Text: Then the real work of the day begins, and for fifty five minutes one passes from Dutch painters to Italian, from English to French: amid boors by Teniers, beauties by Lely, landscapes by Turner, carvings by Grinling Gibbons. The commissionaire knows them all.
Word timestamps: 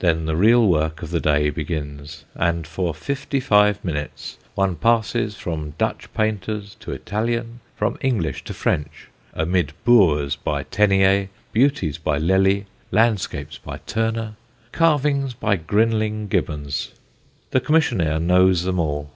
Then 0.00 0.26
the 0.26 0.36
real 0.36 0.68
work 0.68 1.00
of 1.02 1.08
the 1.10 1.18
day 1.18 1.48
begins, 1.48 2.26
and 2.34 2.66
for 2.66 2.92
fifty 2.92 3.40
five 3.40 3.82
minutes 3.82 4.36
one 4.54 4.76
passes 4.76 5.36
from 5.36 5.72
Dutch 5.78 6.12
painters 6.12 6.74
to 6.80 6.92
Italian, 6.92 7.60
from 7.74 7.96
English 8.02 8.44
to 8.44 8.52
French: 8.52 9.08
amid 9.32 9.72
boors 9.86 10.36
by 10.36 10.64
Teniers, 10.64 11.28
beauties 11.54 11.96
by 11.96 12.18
Lely, 12.18 12.66
landscapes 12.90 13.56
by 13.56 13.78
Turner, 13.86 14.34
carvings 14.72 15.32
by 15.32 15.56
Grinling 15.56 16.28
Gibbons. 16.28 16.92
The 17.52 17.60
commissionaire 17.62 18.20
knows 18.20 18.64
them 18.64 18.78
all. 18.78 19.10